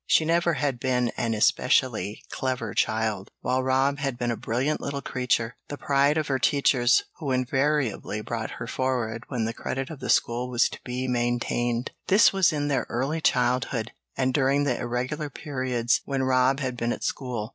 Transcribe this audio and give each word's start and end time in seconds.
She 0.07 0.25
never 0.25 0.55
had 0.55 0.79
been 0.79 1.09
an 1.15 1.35
especially 1.35 2.23
clever 2.31 2.73
child, 2.73 3.29
while 3.41 3.61
Rob 3.61 3.99
had 3.99 4.17
been 4.17 4.31
a 4.31 4.35
brilliant 4.35 4.81
little 4.81 5.03
creature, 5.03 5.55
the 5.67 5.77
pride 5.77 6.17
of 6.17 6.25
her 6.25 6.39
teachers, 6.39 7.03
who 7.19 7.31
invariably 7.31 8.21
brought 8.21 8.49
her 8.57 8.65
forward 8.65 9.25
when 9.27 9.45
the 9.45 9.53
credit 9.53 9.91
of 9.91 9.99
the 9.99 10.09
school 10.09 10.49
was 10.49 10.69
to 10.69 10.79
be 10.83 11.07
maintained 11.07 11.91
this 12.07 12.33
was 12.33 12.51
in 12.51 12.67
their 12.67 12.87
early 12.89 13.21
childhood, 13.21 13.91
and 14.17 14.33
during 14.33 14.63
the 14.63 14.75
irregular 14.79 15.29
periods 15.29 16.01
when 16.03 16.23
Rob 16.23 16.61
had 16.61 16.75
been 16.75 16.91
at 16.93 17.03
school. 17.03 17.49